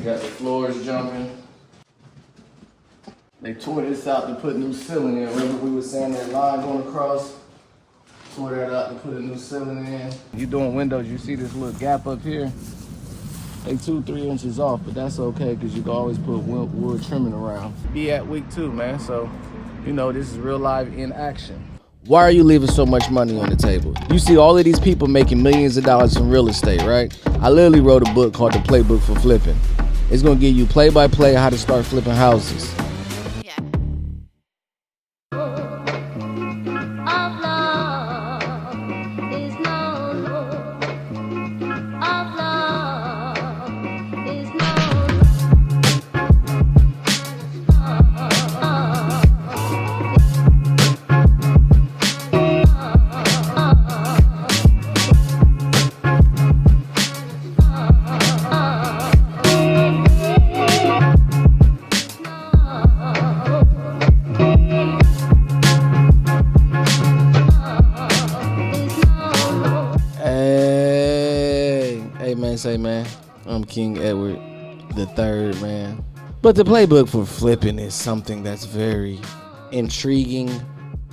[0.00, 1.36] They got the floors jumping.
[3.42, 5.28] They tore this out to put new ceiling in.
[5.28, 7.36] Remember we were saying that line going across?
[8.34, 10.10] Tore that out to put a new ceiling in.
[10.32, 12.50] You doing windows, you see this little gap up here?
[13.66, 17.04] They two, three inches off, but that's okay because you can always put wood, wood
[17.04, 17.74] trimming around.
[17.92, 18.98] Be at week two, man.
[19.00, 19.30] So,
[19.84, 21.62] you know, this is real live in action.
[22.06, 23.94] Why are you leaving so much money on the table?
[24.10, 27.14] You see all of these people making millions of dollars in real estate, right?
[27.42, 29.58] I literally wrote a book called The Playbook for Flipping.
[30.10, 32.74] It's gonna give you play by play how to start flipping houses.
[72.56, 73.06] Say man,
[73.46, 74.38] I'm King Edward
[74.94, 76.04] the third man.
[76.42, 79.18] But the playbook for flipping is something that's very
[79.72, 80.50] intriguing,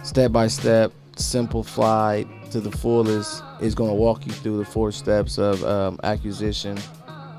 [0.03, 3.43] step by step, simplified to the fullest.
[3.61, 6.77] Is gonna walk you through the four steps of um, acquisition,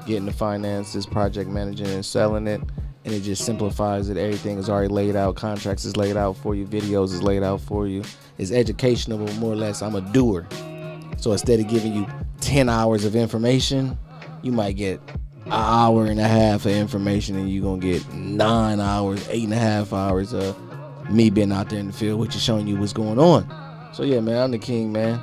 [0.07, 2.61] getting the finances, project managing, and selling it.
[3.05, 4.17] And it just simplifies it.
[4.17, 5.35] Everything is already laid out.
[5.37, 6.67] Contracts is laid out for you.
[6.67, 8.03] Videos is laid out for you.
[8.37, 10.47] It's educational, but more or less, I'm a doer.
[11.19, 12.07] So instead of giving you
[12.41, 13.99] 10 hours of information,
[14.43, 15.01] you might get
[15.47, 19.45] an hour and a half of information and you're going to get nine hours, eight
[19.45, 20.57] and a half hours of
[21.11, 23.47] me being out there in the field, which is showing you what's going on.
[23.93, 25.21] So yeah, man, I'm the king, man.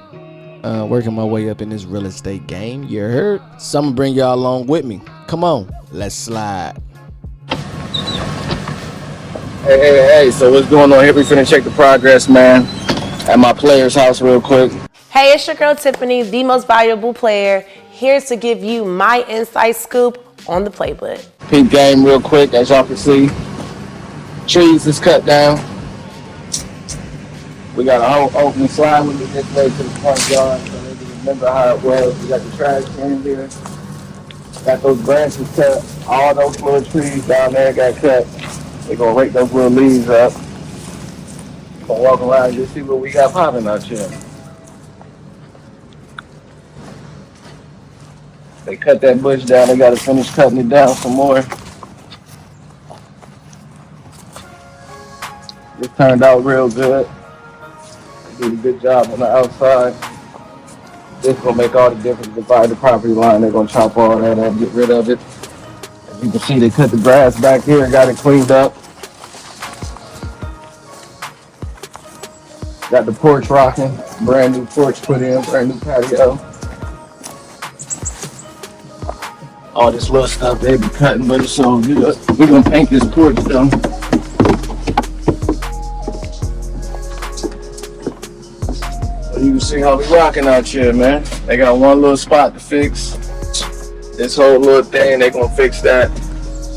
[0.63, 2.83] Uh, working my way up in this real estate game.
[2.83, 3.41] You heard?
[3.61, 4.99] So I'm gonna bring y'all along with me.
[5.27, 6.81] Come on, let's slide.
[9.61, 11.13] Hey, hey, hey, so what's going on here?
[11.13, 12.65] We finna check the progress, man.
[13.29, 14.71] At my player's house real quick.
[15.15, 19.71] Hey, it's your girl Tiffany, the most valuable player, here to give you my inside
[19.71, 21.25] scoop on the playbook.
[21.49, 23.29] Peep game real quick, as y'all can see.
[24.45, 25.55] Trees is cut down.
[27.77, 30.95] We got a whole open slide when we get way to the front yard, so
[30.95, 32.21] can remember how it was.
[32.21, 33.47] We got the trash can here.
[34.65, 36.07] Got those branches cut.
[36.09, 38.27] All those little trees down there got cut.
[38.81, 40.33] They're gonna rake those little leaves up.
[41.87, 44.09] Gonna walk around and just see what we got popping out here.
[48.65, 49.67] They cut that bush down.
[49.67, 51.39] They gotta finish cutting it down some more.
[55.79, 57.07] It turned out real good.
[58.39, 59.93] Did a good job on the outside.
[61.21, 63.41] This gonna make all the difference divide the property line.
[63.41, 65.19] They're gonna chop all that up, get rid of it.
[66.09, 68.73] As you can see, they cut the grass back here got it cleaned up.
[72.89, 73.95] Got the porch rocking,
[74.25, 76.39] brand new porch put in, brand new patio.
[79.75, 82.15] All this little stuff they be cutting, but it's all good.
[82.39, 83.69] We're gonna paint this porch though.
[89.33, 91.25] So you can see how we rocking out here, man.
[91.45, 93.17] They got one little spot to fix.
[94.15, 96.09] This whole little thing, they gonna fix that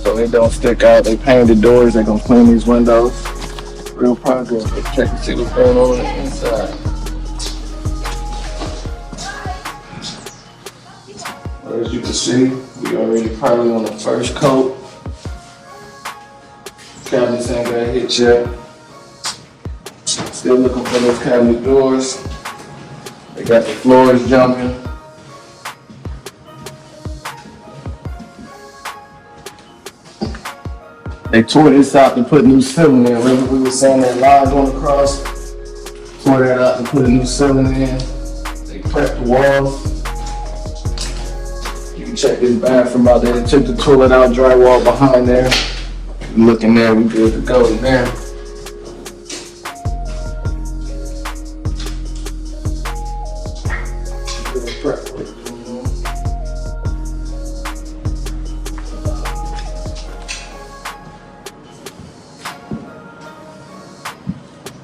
[0.03, 1.05] so they don't stick out.
[1.05, 3.13] They painted the doors, they gonna clean these windows.
[3.93, 4.69] Real progress.
[4.73, 6.75] Let's check and see what's going on on the inside.
[11.81, 14.77] As you can see, we already probably on the first coat.
[17.05, 18.59] Cabinets ain't got hit yet.
[20.05, 22.23] Still looking for those cabinet doors.
[23.35, 24.83] They got the floors jumping.
[31.31, 33.19] They tore this out to put new ceiling in.
[33.19, 35.23] Remember we were saying that line going across?
[36.25, 37.99] Tore that out and put a new ceiling in.
[38.67, 39.88] They prepped the walls.
[42.19, 43.47] Check this bathroom out there.
[43.47, 45.49] Took the toilet out, drywall behind there.
[46.37, 48.07] Looking there, we good to go in there.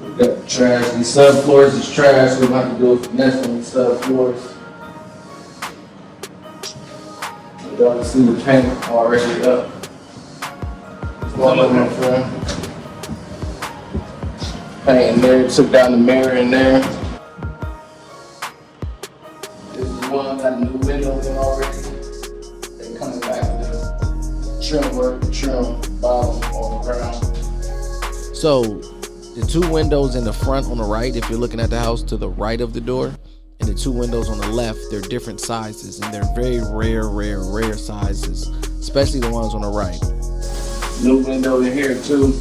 [0.01, 0.89] We got the trash.
[0.91, 2.39] These subfloors is trash.
[2.39, 4.54] We're about to do a finesse on these subfloors.
[7.77, 9.69] Y'all can see the paint already up.
[11.37, 12.25] Of them front.
[14.85, 16.79] Paint in there, took down the mirror in there.
[19.73, 21.77] This is one got new window in already.
[22.77, 27.15] They coming back with trim work, trim bottom on the ground.
[28.35, 28.63] So
[29.35, 32.01] the two windows in the front on the right, if you're looking at the house
[32.03, 33.13] to the right of the door,
[33.59, 37.41] and the two windows on the left, they're different sizes and they're very rare, rare,
[37.41, 38.47] rare sizes,
[38.79, 40.01] especially the ones on the right.
[41.03, 42.39] New window in here too.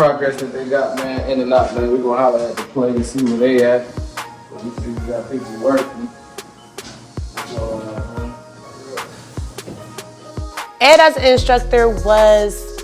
[0.00, 1.28] Progress that they got, man.
[1.28, 1.90] In and out, man.
[1.90, 3.86] We're gonna holler at the play and see where they at.
[4.50, 6.08] But we see we got people working.
[7.36, 8.32] Uh,
[10.80, 12.82] Ed as an instructor was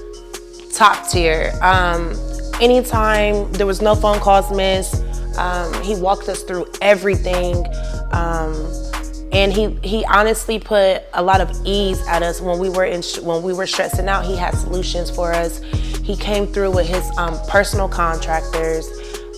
[0.76, 1.54] top tier.
[1.62, 2.12] Um,
[2.60, 5.02] anytime there was no phone calls missed,
[5.38, 7.66] um, he walked us through everything.
[8.12, 8.54] Um,
[9.32, 13.02] and he, he honestly put a lot of ease at us when we were in
[13.22, 14.26] when we were stressing out.
[14.26, 15.60] He had solutions for us.
[16.06, 18.88] He came through with his um, personal contractors.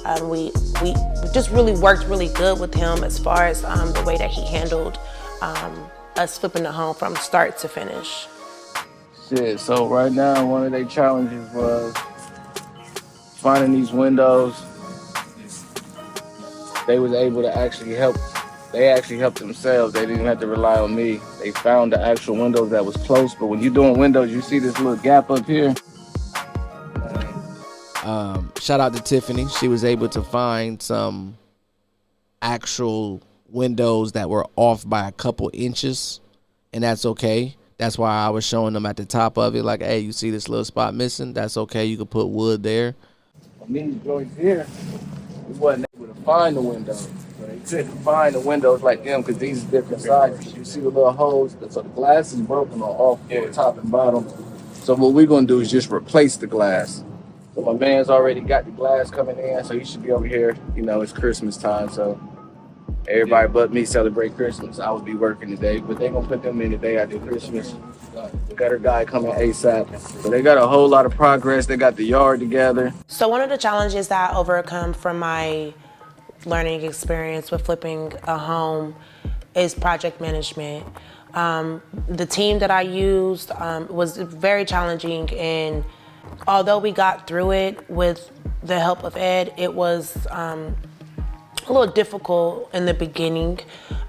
[0.05, 0.93] Um, we, we
[1.33, 4.45] just really worked really good with him as far as um, the way that he
[4.45, 4.99] handled
[5.41, 8.27] um, us flipping the home from start to finish.
[9.31, 11.97] Shit, so right now one of their challenges was
[13.37, 14.55] finding these windows.
[16.87, 18.17] They was able to actually help
[18.73, 19.95] they actually helped themselves.
[19.95, 21.23] They didn't have to rely on me.
[21.43, 23.35] They found the actual windows that was close.
[23.35, 25.75] But when you're doing windows, you see this little gap up here.
[28.09, 29.47] Um, shout out to Tiffany.
[29.49, 31.37] She was able to find some
[32.41, 33.21] actual
[33.51, 36.21] windows that were off by a couple inches,
[36.73, 37.55] and that's okay.
[37.77, 40.31] That's why I was showing them at the top of it, like, hey, you see
[40.31, 41.35] this little spot missing?
[41.35, 41.85] That's okay.
[41.85, 42.95] You could put wood there.
[43.61, 44.67] On these joints here,
[45.47, 47.11] we wasn't able to find the windows.
[47.39, 50.55] So they couldn't find the windows like them because these are different sizes.
[50.55, 53.91] You see the little holes, so the glass is broken on all four, top and
[53.93, 54.27] bottom.
[54.73, 57.05] So what we're gonna do is just replace the glass.
[57.59, 60.57] So my man's already got the glass coming in, so he should be over here.
[60.77, 62.21] You know, it's Christmas time, so
[63.09, 64.79] everybody but me celebrate Christmas.
[64.79, 67.75] I would be working today, but they gonna put them in the day after Christmas.
[68.47, 69.99] The gutter guy coming ASAP.
[70.23, 71.67] So they got a whole lot of progress.
[71.67, 72.95] They got the yard together.
[73.09, 75.75] So one of the challenges that I overcome from my
[76.47, 78.95] learning experience with flipping a home
[79.57, 80.87] is project management.
[81.35, 85.85] Um, the team that I used um, was very challenging, and
[86.47, 88.31] although we got through it with
[88.63, 90.77] the help of Ed, it was um,
[91.67, 93.61] a little difficult in the beginning.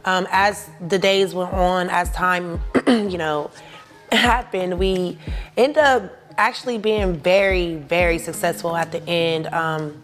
[0.05, 3.51] Um, as the days went on, as time, you know,
[4.11, 5.17] happened, we
[5.57, 9.47] end up actually being very, very successful at the end.
[9.47, 10.01] Um,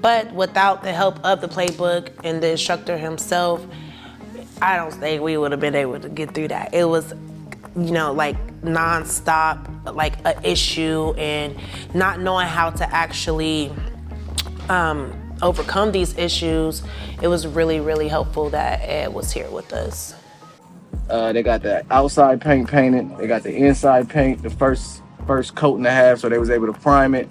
[0.00, 3.64] but without the help of the playbook and the instructor himself,
[4.62, 6.74] I don't think we would have been able to get through that.
[6.74, 7.12] It was,
[7.74, 11.56] you know, like nonstop, like a issue, and
[11.94, 13.72] not knowing how to actually
[14.68, 15.12] um,
[15.42, 16.82] overcome these issues.
[17.22, 20.14] It was really, really helpful that Ed was here with us.
[21.08, 23.16] Uh, they got the outside paint painted.
[23.18, 26.50] They got the inside paint, the first first coat and a half, so they was
[26.50, 27.28] able to prime it.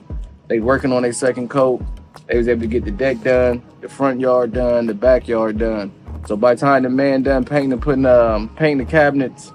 [0.47, 1.81] They working on their second coat.
[2.27, 5.91] They was able to get the deck done, the front yard done, the backyard done.
[6.27, 9.51] So by the time the man done painting putting um painting the cabinets,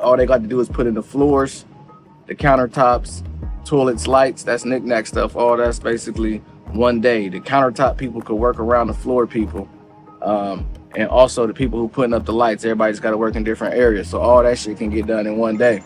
[0.00, 1.64] all they got to do is put in the floors,
[2.26, 3.22] the countertops,
[3.64, 4.42] toilets, lights.
[4.42, 5.36] That's knickknack stuff.
[5.36, 6.38] All that's basically
[6.72, 7.28] one day.
[7.28, 9.68] The countertop people could work around the floor people.
[10.22, 13.44] Um, and also the people who putting up the lights, everybody's got to work in
[13.44, 14.08] different areas.
[14.08, 15.82] So all that shit can get done in one day.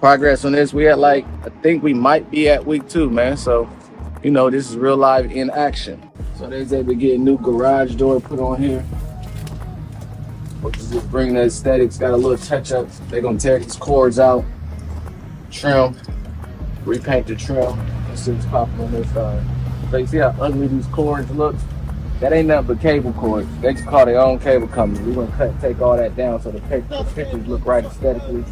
[0.00, 3.36] Progress on this, we at like I think we might be at week two, man.
[3.36, 3.68] So,
[4.22, 6.10] you know, this is real live in action.
[6.36, 8.84] So they able to get a new garage door put on here.
[10.66, 12.88] Which is just bringing the aesthetics, got a little touch up.
[13.08, 14.44] They're gonna tear these cords out,
[15.52, 15.96] trim,
[16.84, 19.44] repaint the trim, and see what's popping on this side.
[19.92, 21.54] So you see how ugly these cords look?
[22.18, 23.46] That ain't nothing but cable cords.
[23.60, 25.08] They just call their own cable company.
[25.08, 28.44] We're gonna cut, take all that down so the, the pictures look right aesthetically,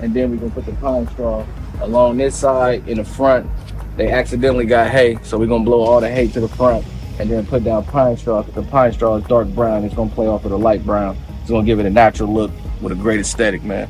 [0.00, 1.44] and then we're gonna put the pine straw
[1.80, 3.50] along this side in the front.
[3.96, 6.86] They accidentally got hay, so we're gonna blow all the hay to the front,
[7.18, 8.42] and then put down pine straw.
[8.42, 9.82] the pine straw is dark brown.
[9.82, 11.18] It's gonna play off of the light brown.
[11.46, 12.50] It's gonna give it a natural look
[12.82, 13.88] with a great aesthetic, man.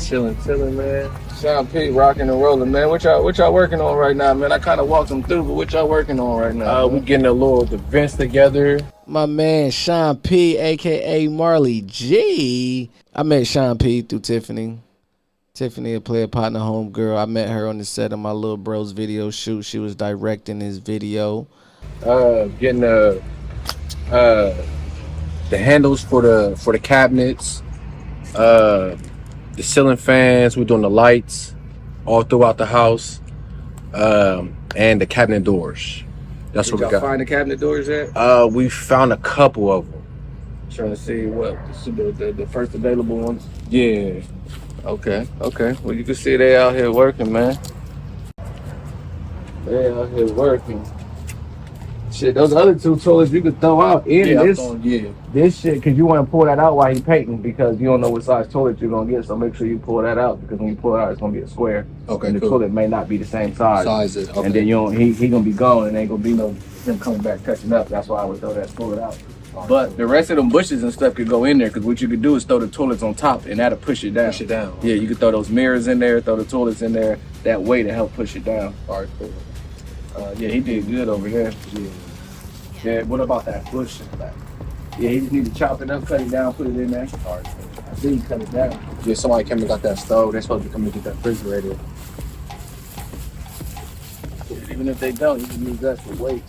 [0.00, 1.10] Chilling, chilling, man.
[1.40, 2.90] Sean P, rocking and rolling, man.
[2.90, 4.52] What y'all, what y'all working on right now, man?
[4.52, 6.84] I kind of walked them through, but what y'all working on right now?
[6.84, 8.78] Uh, we getting a little events together.
[9.04, 12.88] my man Sean P, aka Marley G.
[13.12, 14.78] I met Sean P through Tiffany.
[15.54, 17.18] Tiffany, a player partner, home girl.
[17.18, 19.62] I met her on the set of my little bro's video shoot.
[19.62, 21.48] She was directing his video.
[22.06, 23.20] Uh, getting the
[24.12, 24.54] uh,
[25.50, 27.62] the handles for the for the cabinets.
[28.34, 28.96] Uh,
[29.52, 30.56] the ceiling fans.
[30.56, 31.54] We're doing the lights
[32.06, 33.20] all throughout the house,
[33.92, 36.02] um, and the cabinet doors.
[36.52, 37.02] That's Did what we got.
[37.02, 38.16] find the cabinet doors yet?
[38.16, 40.02] Uh, we found a couple of them.
[40.70, 43.46] Trying to see what the, the, the first available ones.
[43.70, 44.20] Yeah.
[44.84, 45.76] Okay, okay.
[45.82, 47.58] Well, you can see they out here working, man.
[49.64, 50.84] They out here working.
[52.14, 55.08] Shit, those other two toilets you could throw out in Yeah, this throwing- yeah.
[55.32, 58.00] this shit because you want to pull that out while you painting because you don't
[58.00, 59.24] know what size toilet you're gonna get.
[59.24, 61.32] So make sure you pull that out because when you pull it out, it's gonna
[61.32, 61.86] be a square.
[62.08, 62.50] Okay, and the cool.
[62.50, 63.84] toilet may not be the same size.
[63.84, 64.28] Sizes.
[64.30, 64.44] Okay.
[64.44, 66.54] And then you don't, he he gonna be gone and ain't gonna be no
[66.84, 67.88] him coming back touching up.
[67.88, 69.18] That's why I would throw that toilet out.
[69.68, 72.06] But the rest of them bushes and stuff could go in there because what you
[72.06, 74.26] could do is throw the toilets on top and that'll push it down.
[74.26, 74.76] push it down.
[74.82, 77.82] Yeah, you could throw those mirrors in there, throw the toilets in there that way
[77.82, 78.72] to help push it down.
[78.88, 79.32] All right, cool.
[80.16, 81.52] Uh, yeah, he did good over there.
[81.72, 81.88] Yeah.
[82.84, 84.34] Yeah, what about that bush in the back?
[84.98, 87.08] Yeah, he just need to chop it up, cut it down, put it in there.
[87.26, 87.46] All right.
[87.90, 88.78] I see he cut it down.
[89.06, 90.32] Yeah, somebody came and got that stove.
[90.32, 91.78] They're supposed to come and get that refrigerator.
[94.70, 96.42] Even if they don't, you can use that for weight.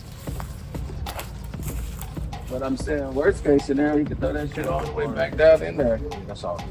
[2.50, 5.38] But I'm saying, worst case scenario, you can throw that shit all the way back
[5.38, 6.02] down in there.
[6.28, 6.62] That's all.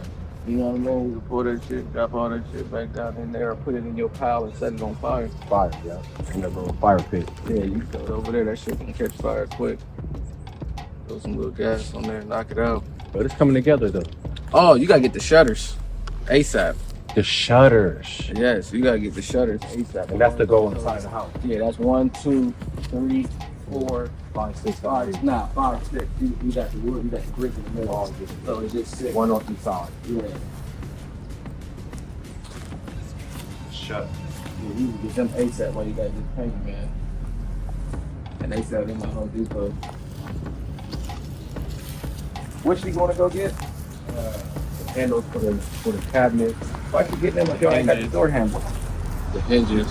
[0.46, 1.08] You know what I mean?
[1.08, 3.78] You can pull that shit, drop all that shit back down in there, put it
[3.78, 5.28] in your pile and set it on fire.
[5.48, 6.02] Fire, yeah.
[6.34, 7.28] In the little fire pit.
[7.48, 8.44] Yeah, you throw it over there.
[8.44, 9.78] That shit can catch fire quick.
[11.08, 12.84] Throw some little gas on there, knock it out.
[13.12, 14.02] But it's coming together though.
[14.52, 15.76] Oh, you gotta get the shutters
[16.26, 16.76] ASAP.
[17.14, 18.30] The shutters.
[18.34, 20.10] Yes, you gotta get the shutters ASAP.
[20.10, 21.30] And that's to go inside the house.
[21.42, 22.52] Yeah, that's one, two,
[22.90, 23.26] three,
[23.71, 25.23] four, Five, six, five.
[25.23, 26.04] Nah, five, six.
[26.21, 28.12] You, you got the wood, you got the brick in the middle.
[28.44, 29.14] So it's just six.
[29.14, 29.88] One on each side.
[30.09, 30.23] Yeah.
[33.73, 34.09] Shut.
[34.62, 36.88] Yeah, you can get them ASAP while you got this paint, man.
[38.40, 39.71] And they sell them at Home Depot.
[42.64, 43.52] What you gonna go get?
[43.52, 44.42] Uh,
[44.87, 46.54] the handles for the for the cabinets,
[46.90, 48.61] Why you getting them if you ain't got the door handle?
[49.33, 49.87] the hinges.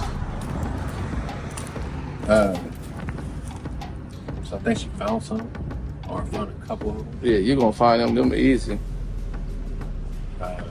[2.27, 2.72] Uh, so I
[4.63, 5.51] think she found some,
[6.09, 7.19] or found a couple of them.
[7.21, 8.15] Yeah, you're gonna find them.
[8.15, 8.79] Them easy.
[10.41, 10.61] Uh,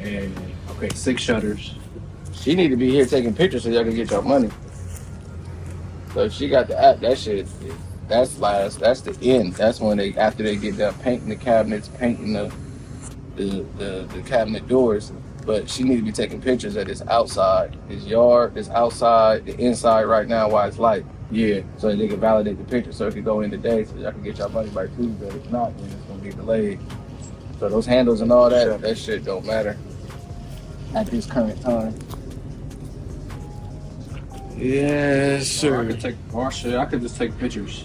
[0.00, 0.36] and
[0.70, 1.74] okay, six shutters.
[2.32, 4.50] She need to be here taking pictures so y'all can get your money.
[6.14, 7.46] So if she got the app, that shit,
[8.08, 8.80] that's last.
[8.80, 9.54] That's the end.
[9.54, 12.52] That's when they after they get done painting the cabinets, painting the
[13.36, 15.12] the the, the cabinet doors.
[15.44, 19.56] But she need to be taking pictures of this outside, this yard, this outside, the
[19.60, 21.04] inside right now while it's light.
[21.30, 21.60] Yeah.
[21.78, 24.22] So they can validate the picture so it can go in today so y'all can
[24.22, 25.28] get y'all money by Tuesday.
[25.28, 26.80] If not, then it's gonna be delayed.
[27.58, 29.76] So those handles and all that, that shit don't matter
[30.94, 31.94] at this current time.
[34.56, 37.84] Yes, I could take, or shit, I could just take pictures.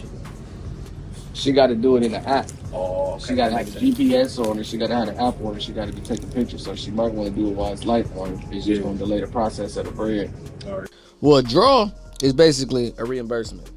[1.34, 2.50] She got to do it in the app.
[2.74, 4.66] Oh, She got to have the GPS on it.
[4.66, 5.64] She got to have the app on it.
[5.64, 6.64] She got to be taking pictures.
[6.64, 8.34] So she might want to do it while it's light on.
[8.52, 8.84] It's just Yeah.
[8.84, 10.32] going to delay the process of the bread.
[10.66, 10.90] Alright.
[11.20, 13.70] Well, draw is basically a reimbursement.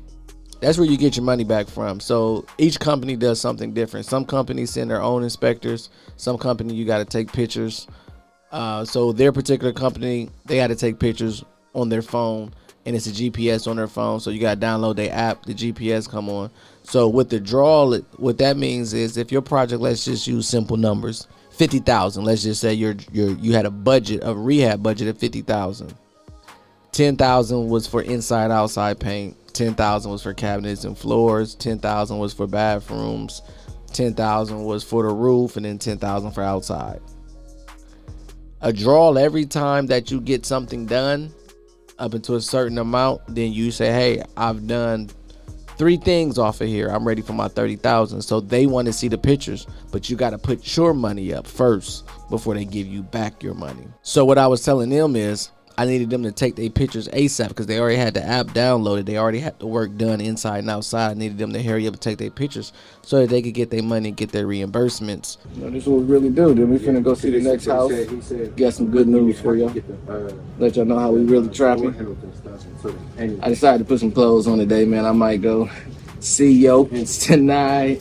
[0.61, 2.01] That's where you get your money back from.
[2.01, 4.07] So each company does something different.
[4.07, 5.91] Some companies send their own inspectors.
[6.17, 7.87] Some company you got to take pictures.
[8.51, 12.55] Uh, so their particular company, they got to take pictures on their phone,
[12.87, 14.21] and it's a GPS on their phone.
[14.21, 15.45] So you got to download their app.
[15.45, 16.51] The GPS come on.
[16.85, 20.77] So with the draw, what that means is if your project, let's just use simple
[20.77, 22.25] numbers, fifty thousand.
[22.25, 25.95] Let's just say you're you're you had a budget a rehab budget of fifty thousand.
[26.95, 29.37] Ten thousand was for inside outside paint.
[29.53, 31.57] Ten thousand was for cabinets and floors.
[31.57, 33.43] Ten thousand was for bathrooms.
[33.93, 37.01] Ten thousand was for the roof, and then ten thousand for outside.
[38.61, 41.35] A draw every time that you get something done
[41.99, 45.11] up into a certain amount, then you say, "Hey, I've done
[45.77, 46.91] three things off of here.
[46.91, 50.31] I'm ready for my 30,000." So they want to see the pictures, but you got
[50.31, 53.89] to put your money up first before they give you back your money.
[54.03, 57.49] So what I was telling them is I needed them to take their pictures ASAP
[57.49, 59.07] because they already had the app downloaded.
[59.07, 61.11] They already had the work done inside and outside.
[61.11, 63.71] I needed them to hurry up and take their pictures so that they could get
[63.71, 65.39] their money and get their reimbursements.
[65.57, 66.55] You know, this is what we really do.
[66.55, 67.91] Then we finna go see the next house.
[67.91, 69.75] He said, Got some good news for y'all.
[70.09, 71.95] uh, Let y'all know how we really trapping.
[73.19, 75.05] I decided to put some clothes on today, man.
[75.05, 75.69] I might go
[76.21, 78.01] see yo tonight.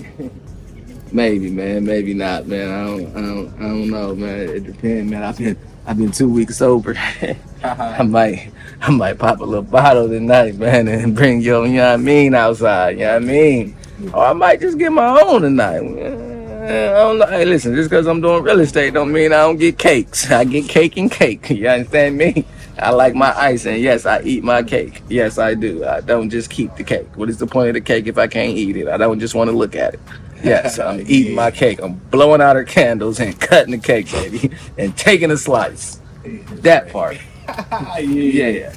[1.11, 1.85] maybe, man.
[1.85, 2.69] Maybe not, man.
[2.69, 4.39] I don't, I don't, I don't know, man.
[4.49, 5.23] It depends, man.
[5.23, 6.95] I've been, I've been two weeks sober.
[7.63, 7.95] Uh-huh.
[7.97, 11.91] I might, I might pop a little bottle tonight, man, and bring yo, you know
[11.91, 12.97] what I mean, outside.
[12.97, 13.77] You know what I mean?
[14.13, 15.77] Or I might just get my own tonight.
[15.77, 17.25] I don't know.
[17.25, 20.29] Hey, listen, just because I'm doing real estate don't mean I don't get cakes.
[20.31, 21.49] I get cake and cake.
[21.51, 22.45] You understand me?
[22.77, 25.03] I like my ice, and yes, I eat my cake.
[25.07, 25.85] Yes, I do.
[25.85, 27.15] I don't just keep the cake.
[27.15, 28.89] What is the point of the cake if I can't eat it?
[28.89, 29.99] I don't just want to look at it.
[30.47, 31.79] Yes, I'm eating my cake.
[31.81, 36.01] I'm blowing out her candles and cutting the cake, baby, and taking a slice.
[36.23, 37.17] That part.
[37.99, 38.73] Yeah.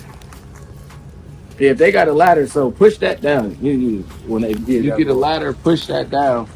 [1.58, 3.56] If they got a ladder, so push that down.
[3.62, 6.48] You, you when they you get a ladder, push that down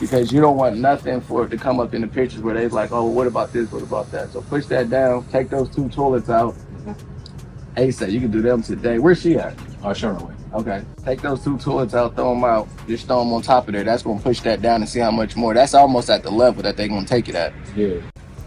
[0.00, 2.68] because you don't want nothing for it to come up in the pictures where they're
[2.68, 3.70] like, oh, what about this?
[3.70, 4.32] What about that?
[4.32, 5.26] So push that down.
[5.28, 6.54] Take those two toilets out.
[6.54, 7.80] Mm-hmm.
[7.80, 8.10] ASAP.
[8.10, 8.98] You can do them today.
[8.98, 9.54] Where's she at?
[9.82, 10.33] Oh, sure away.
[10.54, 10.82] Okay.
[11.04, 13.82] Take those two toilets out, throw them out, just throw them on top of there.
[13.82, 15.52] That's gonna push that down and see how much more.
[15.52, 17.52] That's almost at the level that they're gonna take it at.
[17.76, 18.00] Yeah.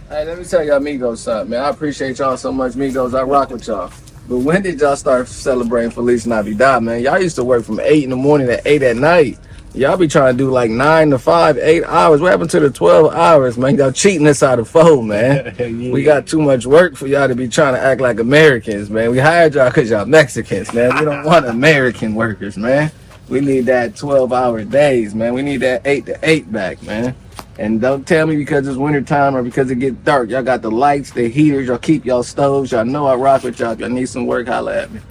[0.09, 1.63] Hey, let me tell y'all Migos something, man.
[1.63, 3.13] I appreciate y'all so much, Migos.
[3.13, 3.91] I rock with y'all.
[4.29, 7.01] But when did y'all start celebrating Feliz Navidad, man?
[7.01, 9.37] Y'all used to work from 8 in the morning to 8 at night.
[9.77, 12.19] Y'all be trying to do like 9 to 5, 8 hours.
[12.19, 13.77] What happened to the 12 hours, man?
[13.77, 15.53] Y'all cheating us out of phone, man.
[15.91, 19.11] We got too much work for y'all to be trying to act like Americans, man.
[19.11, 20.97] We hired y'all because y'all Mexicans, man.
[20.97, 22.91] We don't want American workers, man.
[23.29, 25.35] We need that 12 hour days, man.
[25.35, 27.15] We need that 8 to 8 back, man.
[27.59, 30.29] And don't tell me because it's wintertime or because it gets dark.
[30.29, 32.71] Y'all got the lights, the heaters, y'all keep y'all stoves.
[32.71, 33.75] Y'all know I rock with y'all.
[33.75, 35.01] Y'all need some work, holla at me.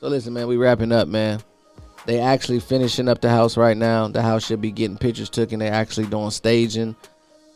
[0.00, 1.42] So listen, man, we wrapping up, man.
[2.06, 4.08] They actually finishing up the house right now.
[4.08, 5.58] The house should be getting pictures taken.
[5.58, 6.96] They actually doing staging.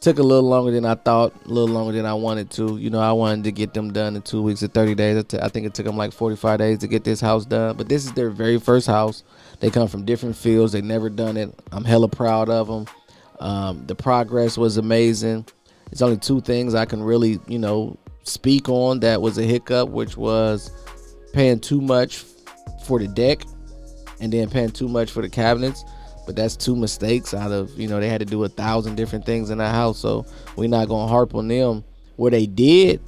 [0.00, 2.78] Took a little longer than I thought, a little longer than I wanted to.
[2.78, 5.24] You know, I wanted to get them done in two weeks or 30 days.
[5.34, 7.76] I think it took them like 45 days to get this house done.
[7.76, 9.22] But this is their very first house.
[9.60, 10.72] They come from different fields.
[10.72, 11.52] They never done it.
[11.72, 12.86] I'm hella proud of them.
[13.40, 15.46] Um, the progress was amazing.
[15.90, 19.88] It's only two things I can really, you know, speak on that was a hiccup,
[19.88, 20.70] which was
[21.32, 22.24] paying too much
[22.84, 23.42] for the deck
[24.20, 25.84] and then paying too much for the cabinets.
[26.26, 29.24] But that's two mistakes out of, you know, they had to do a thousand different
[29.24, 29.98] things in that house.
[29.98, 31.84] So we're not to harp on them.
[32.16, 33.00] Where they did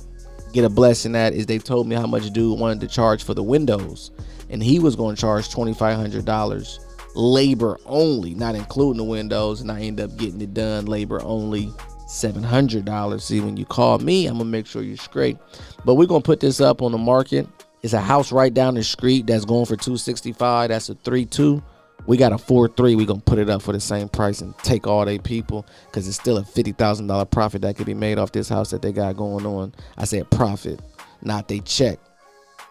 [0.53, 3.35] get a blessing at is they told me how much dude wanted to charge for
[3.35, 4.11] the windows.
[4.49, 6.79] And he was to charge $2,500
[7.15, 9.61] labor only, not including the windows.
[9.61, 11.73] And I end up getting it done labor only.
[12.11, 13.21] $700.
[13.21, 15.39] See, when you call me, I'm gonna make sure you're straight.
[15.85, 17.47] But we're gonna put this up on the market.
[17.83, 20.69] It's a house right down the street that's going for 265.
[20.69, 21.63] That's a 3-2.
[22.07, 22.97] We got a 4-3.
[22.97, 26.09] We're gonna put it up for the same price and take all they people because
[26.09, 29.17] it's still a $50,000 profit that could be made off this house that they got
[29.17, 29.75] going on.
[29.97, 30.81] I said profit,
[31.23, 31.99] not they check.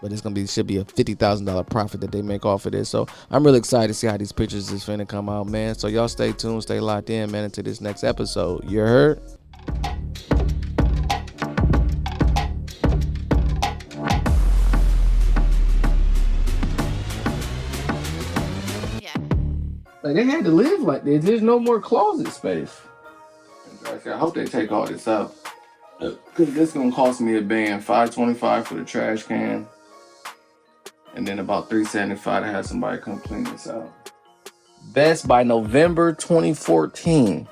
[0.02, 2.65] But it's gonna be should be a fifty thousand dollar profit that they make off
[2.65, 2.88] of this.
[2.88, 5.76] So I'm really excited to see how these pictures is finna come out, man.
[5.76, 8.63] So y'all stay tuned, stay locked in, man, into this next episode.
[8.69, 9.19] You heard?
[20.10, 21.24] Like they had to live like this.
[21.24, 22.82] There's no more closet space.
[23.86, 25.36] I hope they take all this out.
[26.00, 29.67] Cause this is gonna cost me a band, five twenty five for the trash can,
[31.13, 33.93] and then about three seventy five to have somebody come clean this out.
[34.93, 37.48] Best by November 2014.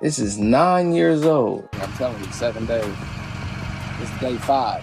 [0.00, 1.68] This is nine years old.
[1.74, 2.92] I'm telling you, seven days.
[4.00, 4.82] It's day five.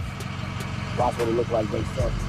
[0.98, 2.24] Watch what it look like day seven.